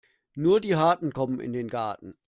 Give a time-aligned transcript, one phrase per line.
[0.33, 2.15] Nur die Harten kommen in den Garten.